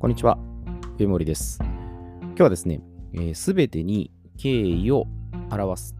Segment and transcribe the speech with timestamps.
[0.00, 0.38] こんにちは、
[0.96, 1.58] 上森です。
[1.60, 2.80] 今日はですね、
[3.34, 5.06] す、べ、てに敬意を
[5.50, 5.96] 表す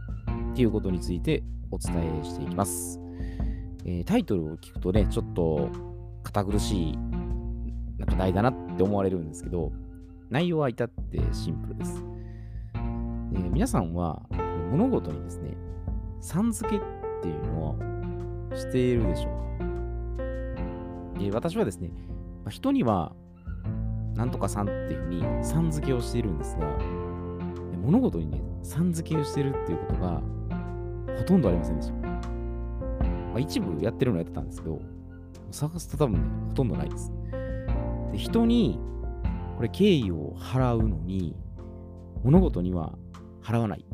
[0.53, 3.01] っていうことについてお伝えしていきます。
[3.85, 5.69] えータイトルを聞くとね、ちょっと
[6.23, 6.97] 堅苦しい
[7.99, 9.73] なんか題だなって思われるんですけど、
[10.31, 12.01] 内容は至ってシンプルです。
[12.75, 14.23] えー皆さんは
[14.71, 15.57] 物事にですね、
[16.21, 16.81] さん付けっ
[17.21, 17.77] ていうのを
[18.55, 21.91] しているでしょうか、え私はですね、
[22.45, 23.17] ま人には
[24.19, 26.67] なんとかさんっていうふうにさん付けをしているんですが、
[27.81, 30.21] 物事にね、さん付けをしてるっていうことが
[31.17, 31.95] ほとんどありませんでした。
[31.95, 34.81] まあ、一部やってるのやってたんですけど、
[35.53, 37.13] 探すと多分ね、ほとんどないです。
[38.11, 38.81] で人に
[39.57, 41.37] これ敬意を払うのに、
[42.25, 42.99] 物事には
[43.41, 43.85] 払わない。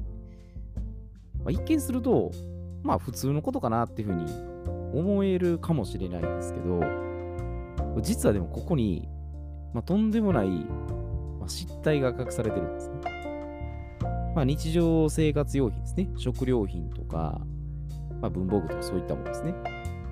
[1.41, 2.31] まあ、一見すると、
[2.83, 4.25] まあ普通のことかなっていうふうに
[4.99, 6.81] 思えるかもしれないんですけど、
[8.01, 9.07] 実はでもここに、
[9.75, 12.95] まあ、とんでもない、まあ、失態が隠されてるんですね。
[14.35, 16.09] まあ、日常生活用品ですね。
[16.17, 17.41] 食料品とか、
[18.21, 19.55] まあ、文房具とかそういったものですね。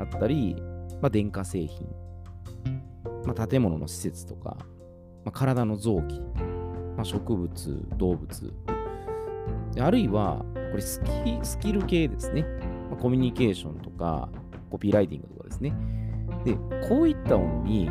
[0.01, 0.57] あったり、
[1.01, 1.89] まあ、電化製品、
[3.25, 4.57] まあ、建物の施設とか、
[5.25, 6.21] まあ、体の臓器、
[6.97, 8.53] まあ、植物、動物、
[9.81, 12.43] あるいは、これスキスキル系ですね。
[12.91, 14.29] まあ、コミュニケーションとか、
[14.71, 15.73] コピーライティングとかですね。
[16.45, 16.55] で、
[16.89, 17.89] こういったものに、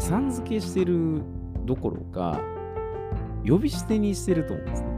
[0.00, 1.22] さん付けしてる
[1.64, 2.40] どころか、
[3.46, 4.88] 呼び捨てにしてると思うんですね。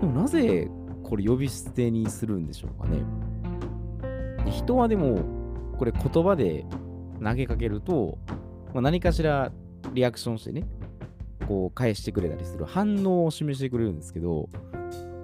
[0.00, 0.70] でもなぜ
[1.02, 3.02] これ呼び捨てにするんでしょうかね。
[4.44, 5.20] で人はでも、
[5.78, 6.66] これ言葉で
[7.22, 8.18] 投げかけると、
[8.74, 9.50] まあ、何かしら
[9.94, 10.64] リアクションしてね、
[11.46, 14.48] こう返してくれたりする反応を示してくれるんですけど、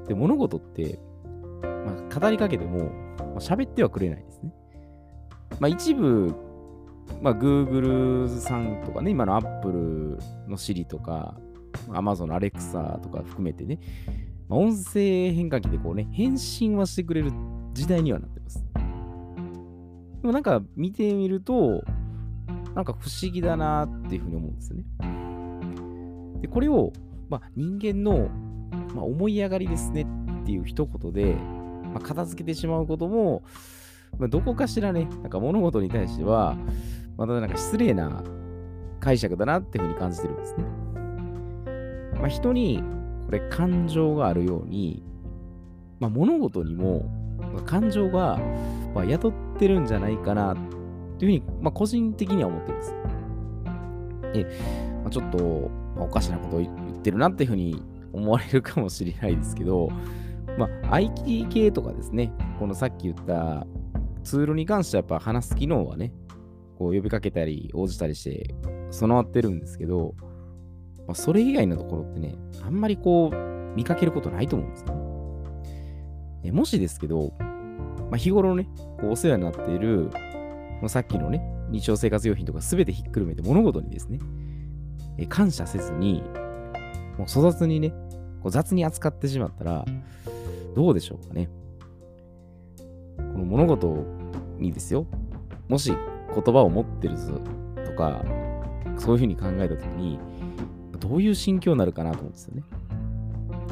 [0.08, 0.98] で物事って、
[1.62, 4.54] まあ、語りかけても、まあ、喋ってはくれないですね。
[5.60, 6.34] まあ、一部、
[7.22, 11.34] まあ、Google さんとかね、今の Apple の Siri とか、
[11.88, 13.78] Amazon の Alexa とか含めてね、
[14.48, 17.32] まあ、音声変換器でこうね、返信はしてくれる
[17.72, 18.64] 時代にはなってます。
[20.20, 21.82] でもなんか見てみると、
[22.74, 24.84] なんか不思議だなっていうふうに思うんですよね。
[26.40, 26.92] で、これを、
[27.28, 28.28] まあ、人間の、
[28.94, 30.06] まあ、思い上がりですね
[30.42, 31.34] っていう一言で、
[31.92, 33.42] まあ、片付けてしまうことも、
[34.18, 36.56] まあ、どこかしらね、なんか物事に対しては、
[37.16, 38.22] またなんか失礼な
[39.00, 40.64] 解釈だなっていうふうに感じてるんですね。
[42.18, 42.82] まあ、人に
[43.26, 45.02] これ感情があるように、
[46.00, 47.06] まあ、物事にも
[47.66, 48.38] 感情が
[48.94, 50.56] まあ宿ってるんじゃないかなっ
[51.18, 52.94] ていうふうに、まあ、個人的には思ってるんです。
[54.34, 54.44] え、
[55.02, 57.82] まあ、ちょっと、まあ、おかしなことを言ってるなっていうふうに
[58.12, 59.90] 思われるかもしれないですけど、
[60.58, 63.66] まあ、IT 系とかですね、このさっき言った
[64.24, 66.12] ツールに関してはやっぱ話す機能はね、
[66.78, 68.54] こう呼びかけたり応じたりして
[68.90, 70.14] 備わってるんですけど、
[71.06, 74.94] まあ、それ以外のところってね、あんまりこう見かけることないと思うんですよ
[76.42, 76.52] ね。
[76.52, 78.68] もしですけど、まあ、日頃ね、
[79.00, 80.10] こうお世話になっている、
[80.80, 84.18] もうさっきのね、日常生活用品とか全てひっくるめて物事にですね、
[85.18, 86.22] え感謝せずに、
[87.18, 87.90] もう粗雑にね、
[88.42, 89.84] こう雑に扱ってしまったら、
[90.74, 91.48] どうでしょうかね。
[93.16, 94.04] この物事
[94.58, 95.06] にですよ、
[95.68, 95.92] もし
[96.34, 97.40] 言葉を持ってるぞ
[97.84, 98.24] とか、
[98.96, 100.18] そういうふうに考えたときに、
[100.98, 102.62] どういう心境になるかなと思うんですよね。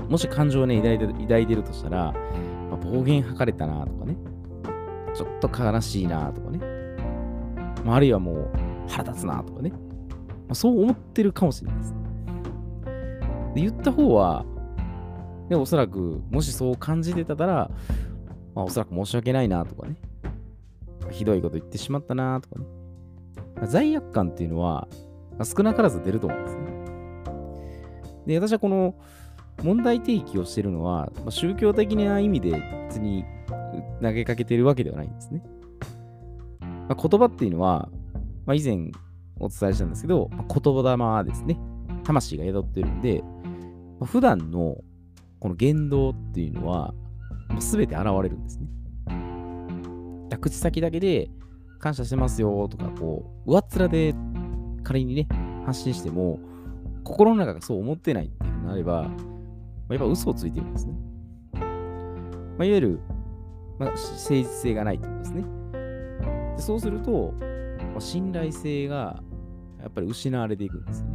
[0.09, 2.13] もし感情をね、抱いて抱いてるとしたら、
[2.71, 4.17] まあ暴言吐かれたなとかね、
[5.15, 6.59] ちょっと悲しいなとかね、
[7.85, 8.51] まあ、あるいはもう
[8.89, 9.77] 腹立つなとかね、ま
[10.51, 11.95] あ、そう思ってるかもしれないです。
[13.55, 14.45] で言った方は、
[15.49, 17.71] でおそらく、もしそう感じてたら、
[18.55, 19.97] まあ、おそらく申し訳ないなとかね、
[21.11, 22.67] ひどいこと言ってしまったなとかね、
[23.57, 24.89] まあ罪悪感っていうのは、
[25.33, 26.63] まあ少なからず出ると思うんですね。
[28.27, 28.95] で、私はこの
[29.63, 32.51] 問題提起をしているのは、まあ、宗教的な意味で
[32.89, 33.25] 別に
[34.01, 35.43] 投げかけているわけではないんですね。
[36.61, 37.89] まあ、言葉っていうのは、
[38.45, 38.91] まあ、以前
[39.39, 41.59] お伝えしたんですけど、まあ、言霊ですね。
[42.05, 43.23] 魂が宿ってるんで、
[44.01, 44.79] まあ、普段の
[45.39, 46.95] この言動っていうのは、
[47.61, 48.67] 全て現れるんですね。
[50.29, 51.31] だ口先だけで
[51.79, 54.15] 感謝してますよとか、こう、上っ面で
[54.85, 55.29] 仮にね、
[55.67, 56.39] 発信しても、
[57.05, 59.11] 心の中がそう思ってないっていうのであれば、
[59.91, 60.95] やっぱ嘘をついてるんですね。
[61.53, 61.59] ま
[62.61, 63.01] あ、いわゆる、
[63.79, 65.45] まあ、誠実性がないってことですね。
[66.57, 69.23] でそうすると、まあ、信頼性が
[69.81, 71.11] やっぱり失われていくんですね。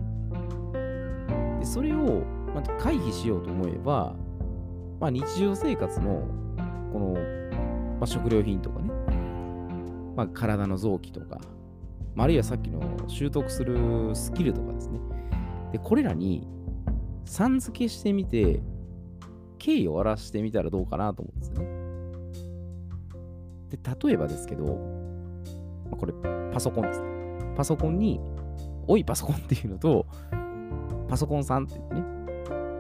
[1.60, 2.24] でそれを、
[2.54, 4.16] まあ、回避しようと思えば、
[5.00, 6.24] まあ、日常生活の
[6.92, 8.92] この、まあ、食料品とかね、
[10.16, 11.40] まあ、体の臓器とか、
[12.16, 15.00] まあ、あるいはさっきの習得するスキルとかですね。
[15.72, 16.48] で、これらに、
[17.26, 18.62] さん付けしてみて、
[19.60, 21.68] 敬意を表してみたらどうかなと思うんですね。
[23.70, 26.14] で、例えばですけど、まあ、これ、
[26.52, 27.08] パソコンですね。
[27.56, 28.20] パソコンに、
[28.88, 30.08] おいパソコンっていうのと、
[31.08, 32.02] パソコンさんって言ってね、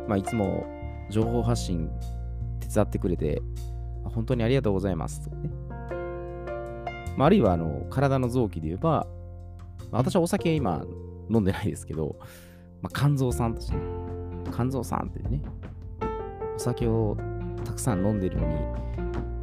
[0.07, 0.65] まあ、いつも
[1.09, 1.89] 情報発信
[2.59, 3.41] 手伝ってくれて、
[4.03, 5.49] 本当にありがとうございますとね。
[7.17, 9.07] まあ、あるいは、あの、体の臓器で言えば、
[9.91, 10.85] 私はお酒今
[11.29, 12.15] 飲んでないですけど、
[12.81, 13.81] まあ、肝臓さんとしてね、
[14.53, 15.41] 肝臓さんってね、
[16.55, 17.17] お酒を
[17.65, 18.55] たくさん飲んでるのに、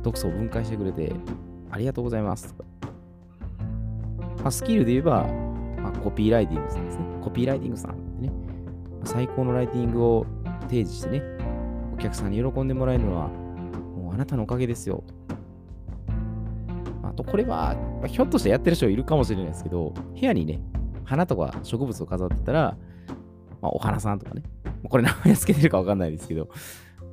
[0.02, 1.12] 毒素を分解してくれて、
[1.70, 2.68] ありがとうございますとか。
[4.42, 5.24] まあ、スキルで言えば、
[5.82, 7.04] まあ、コピーライティングさんですね。
[7.22, 8.32] コピーライティングさんってね、
[9.04, 10.26] 最高のライティングを
[10.62, 11.33] 提示してね、
[12.04, 15.02] 客さんに喜んでもらえるのは、もうあなたのおかげですよ。
[17.02, 20.60] あと、これは、ま、ひょっとしてやってる人いるかもしれないですけど、部屋にね、
[21.04, 22.76] 花とか植物を飾ってたら、
[23.60, 24.42] まあ、お花さんとかね、
[24.88, 26.48] これ名前つけてるかわかんないですけど、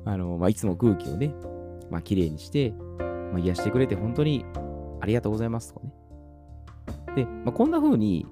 [0.04, 1.34] あの、まあ、いつも空気をね、
[1.90, 4.44] まあ、綺麗にして、まあ、癒してくれて本当に
[5.00, 5.94] ありがとうございますとかね。
[7.16, 8.26] で、まあ、こんな風に、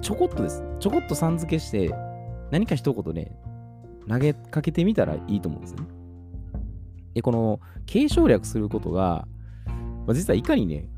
[0.00, 0.64] ちょこっとです。
[0.80, 1.94] ちょこっとさん付けして、
[2.50, 3.36] 何か一言ね、
[4.08, 5.82] 投げかけてみたらいいと思うんですね。
[7.14, 9.26] で、この継承略することが、
[10.06, 10.88] まあ、実はいかにね、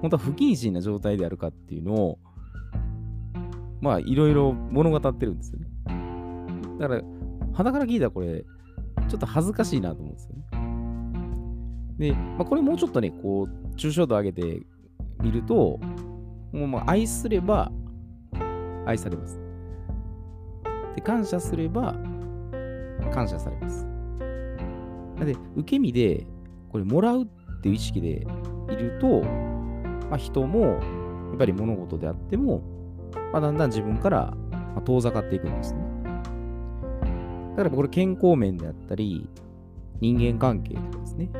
[0.00, 2.18] 本当は不謹慎な状態であるかっていうのを、
[3.80, 5.66] まあ、いろいろ物語ってるんですよね。
[6.78, 7.02] だから、
[7.52, 8.44] 肌から聞いたらこれ、
[9.08, 10.42] ちょっと恥ずかしいなと思うんですよね。
[11.98, 14.62] で、まあ、これもうちょっとね、こう、抽象度上げて
[15.22, 15.78] みると、
[16.52, 17.72] もうまあ愛すれば
[18.86, 19.40] 愛されます。
[20.94, 21.96] で、感謝すれば
[23.12, 23.84] 感謝されます。
[23.84, 26.26] なので、受け身で、
[26.70, 27.26] これ、もらうっ
[27.60, 28.26] ていう意識で
[28.70, 29.22] いると、
[30.10, 32.62] まあ、人も、やっぱり物事であっても、
[33.32, 34.36] まあ、だんだん自分から
[34.84, 35.80] 遠ざかっていくんですね。
[37.50, 39.28] だからこれ健康面であったり、
[40.00, 41.30] 人間関係とかですね。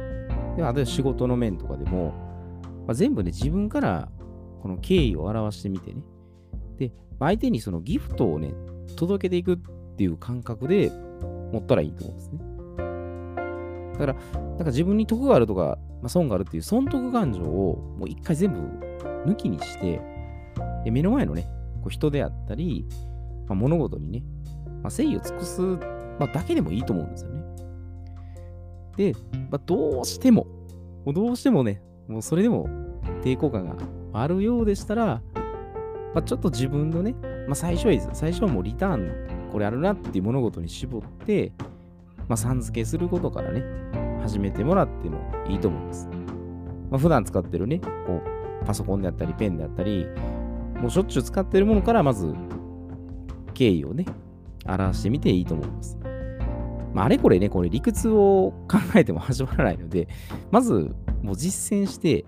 [0.56, 2.12] であとは仕事の面とかでも、
[2.86, 4.08] まあ、全部ね、自分から
[4.62, 6.02] この敬意を表してみてね。
[6.78, 8.54] で、相手にそのギフトをね、
[8.96, 9.56] 届けていくっ
[9.96, 10.92] ていう感覚で
[11.52, 12.38] 持ったらいいと思うんですね。
[13.92, 18.58] だから、なんか自分に得があるとか、まあ、損があるっていう損得感情をもう一回全部
[19.26, 20.00] 抜きにして、
[20.84, 21.48] で目の前のね、
[21.82, 22.86] こう人であったり、
[23.46, 24.22] まあ、物事にね、
[24.66, 25.78] まあ、誠意を尽くす、ま
[26.20, 27.42] あ、だけでもいいと思うんですよね。
[28.96, 29.12] で、
[29.50, 30.46] まあ、どうしても、
[31.04, 32.68] もうどうしてもね、もうそれでも
[33.22, 33.76] 抵抗感が
[34.12, 35.22] あるようでしたら、
[36.14, 37.14] まあ、ちょっと自分のね、
[37.46, 41.52] まあ、最初は最初はもうリターン、これあるなっていう物事に絞って、
[42.26, 43.62] まあ、さん付けすることからね、
[44.22, 46.08] 始めてもらってもいいと思います。
[46.90, 48.22] まあ、普段使ってるね、こ
[48.62, 50.06] う、パソコンであったり、ペンであったり、
[50.80, 52.34] もうしょっちゅう使ってるものから、まず、
[53.52, 54.06] 経緯をね、
[54.66, 55.98] 表してみていいと思います。
[56.94, 60.08] まあ、あれこれね、これ理屈を考えても始まらないので、
[60.50, 62.24] まず、もう実践して、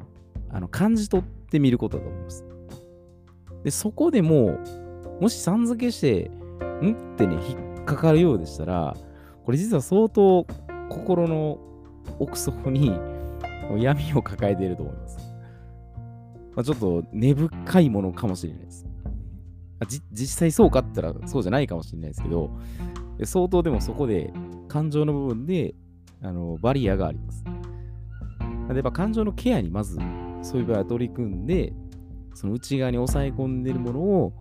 [0.51, 2.45] あの感じ取ってみることだと思います。
[3.65, 4.59] で、そこでも
[5.19, 6.31] う、もしさん付けして、
[6.83, 7.15] ん？
[7.15, 8.97] ってね、引っかかるようでしたら、
[9.45, 10.47] これ実は相当
[10.89, 11.59] 心の
[12.19, 12.99] 奥底に
[13.79, 15.19] 闇を抱えていると思います。
[16.55, 18.87] まあ、ちょっと根深いものかもしれないです。
[20.13, 22.51] 実際そうかって言ったらそうじゃないかもしれないですけど、
[23.25, 24.33] 相当でもそこで
[24.69, 25.75] 感情の部分で
[26.23, 27.45] あのバリアがあります。
[28.71, 29.99] 例えば感情のケアにまず
[30.43, 31.75] そういう場合は取り組んで、
[32.35, 34.33] その内側に抑え込んでいるものを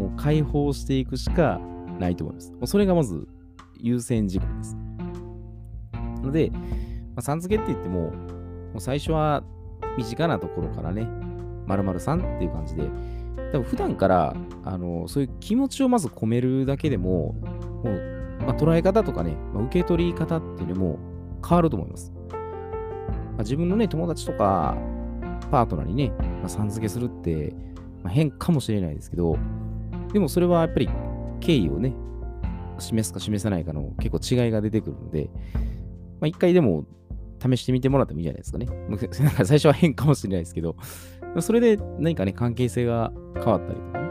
[0.00, 1.60] もう解放していくしか
[1.98, 2.52] ないと思います。
[2.64, 3.28] それがまず
[3.78, 4.76] 優先事項です。
[6.22, 6.58] ので、ま
[7.16, 8.10] あ、さん付けって言っても、も
[8.76, 9.42] う最初は
[9.98, 11.06] 身近なところからね、
[11.66, 12.84] 〇〇さんっていう感じで、
[13.52, 17.34] 多分普段からあのそういう気持ちをまず込めるだけでも、
[17.84, 20.98] もう、まあ、捉え方とかね、まあ、受け取り方っていうのも
[21.46, 22.12] 変わると思います。
[22.12, 22.36] ま
[23.38, 24.76] あ、自分のね、友達とか、
[25.50, 27.54] パートナーにね、まあ、さん付けするって、
[28.02, 29.36] まあ、変かもしれないですけど、
[30.12, 30.88] でもそれはやっぱり
[31.40, 31.94] 敬意をね、
[32.78, 35.30] 示すか示さないかの結構違いが出てくるので、
[36.20, 36.84] まあ、一回でも
[37.40, 38.66] 試してみてもらってもいいじゃないですかね。
[38.88, 40.76] なんか最初は変かもしれないですけど、
[41.40, 44.08] それで何かね、関係性が変わったりとかね、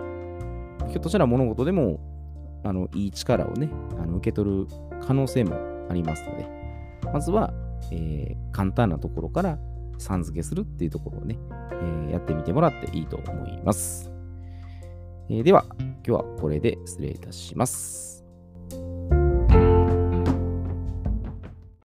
[0.89, 1.99] ひょっとしたら物事でも、
[2.63, 3.69] あの、いい力をね、
[4.01, 4.67] あの受け取る
[5.01, 5.55] 可能性も
[5.89, 6.47] ありますので、
[7.13, 7.53] まずは、
[7.91, 9.59] えー、簡単なところから
[9.97, 11.37] さん付けするっていうところをね、
[11.71, 14.08] えー、やってみてもらっていいと思います。
[15.29, 18.25] えー、では、今日はこれで失礼いたします。